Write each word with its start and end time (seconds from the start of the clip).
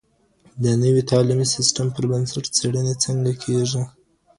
د 0.63 0.65
نوي 0.83 1.03
تعلیمي 1.11 1.47
سیستم 1.55 1.87
پر 1.95 2.03
بنسټ 2.11 2.45
څیړنې 2.57 2.93
څنګه 3.05 3.31
کیږي؟ 3.43 3.83